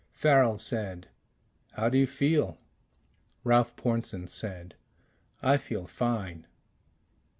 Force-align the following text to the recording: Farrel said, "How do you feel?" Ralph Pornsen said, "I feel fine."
Farrel 0.13 0.57
said, 0.57 1.09
"How 1.73 1.87
do 1.87 1.99
you 1.99 2.07
feel?" 2.07 2.57
Ralph 3.43 3.75
Pornsen 3.75 4.25
said, 4.27 4.73
"I 5.43 5.57
feel 5.57 5.85
fine." 5.85 6.47